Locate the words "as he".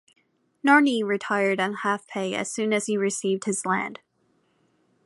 2.73-2.97